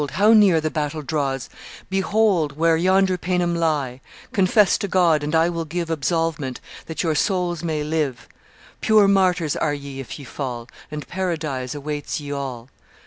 how 0.13 0.33
near 0.33 0.59
the 0.59 0.71
battle 0.71 1.03
draws; 1.03 1.47
Behold! 1.91 2.57
where 2.57 2.75
yonder 2.75 3.19
Paynim 3.19 3.53
lie; 3.55 4.01
Confess 4.31 4.79
to 4.79 4.87
God; 4.87 5.21
and 5.21 5.35
I 5.35 5.47
will 5.47 5.63
give 5.63 5.89
Absolvement, 5.89 6.59
that 6.87 7.03
your 7.03 7.13
souls 7.13 7.61
may 7.63 7.83
live. 7.83 8.27
Pure 8.81 9.09
martyrs 9.09 9.55
are 9.55 9.75
ye 9.75 9.99
if 9.99 10.17
ye 10.17 10.25
fall; 10.25 10.67
And 10.89 11.07
Paradise 11.07 11.75
awaits 11.75 12.19
ye 12.19 12.31
all. 12.31 12.69